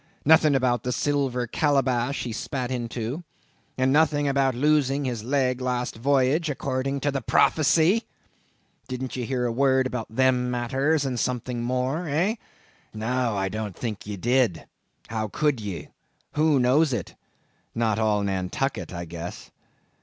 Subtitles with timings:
[0.25, 3.23] Nothing about the silver calabash he spat into?
[3.77, 8.05] And nothing about his losing his leg last voyage, according to the prophecy.
[8.87, 12.37] Didn't ye hear a word about them matters and something more, eh?
[12.95, 14.65] No, I don't think ye did;
[15.09, 15.89] how could ye?
[16.33, 17.13] Who knows it?
[17.75, 19.51] Not all Nantucket, I guess.